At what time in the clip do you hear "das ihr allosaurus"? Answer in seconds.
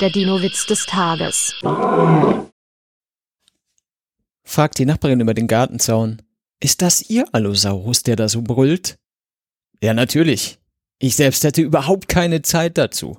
6.82-8.02